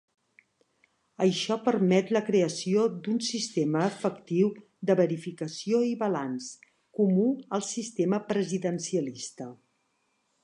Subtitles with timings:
[1.23, 4.49] Això permet la creació d'un sistema efectiu
[4.91, 6.47] de verificació i balanç,
[7.01, 7.27] comú
[7.59, 9.51] al sistema presidencialista.